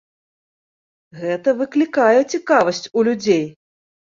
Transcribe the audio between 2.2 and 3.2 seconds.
цікавасць у